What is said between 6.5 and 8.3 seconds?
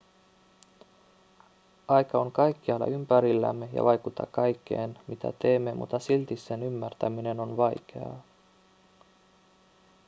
ymmärtäminen on vaikeaa